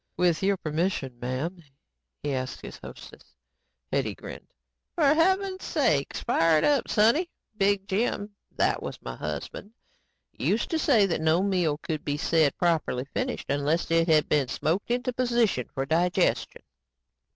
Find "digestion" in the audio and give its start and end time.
15.85-16.63